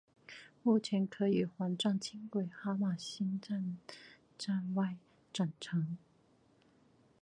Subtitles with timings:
[0.63, 3.77] 目前可与环状轻轨哈玛星站
[4.35, 4.95] 站外
[5.31, 5.95] 转乘。